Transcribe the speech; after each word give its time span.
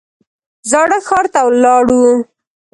زاړه 0.69 0.97
ښار 1.07 1.25
ته 1.33 1.41
لاړو. 1.63 2.03